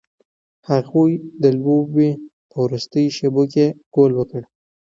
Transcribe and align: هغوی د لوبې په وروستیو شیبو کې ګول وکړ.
هغوی 0.69 1.11
د 1.41 1.43
لوبې 1.61 2.09
په 2.49 2.57
وروستیو 2.65 3.13
شیبو 3.17 3.43
کې 3.53 3.65
ګول 3.95 4.11
وکړ. 4.15 4.41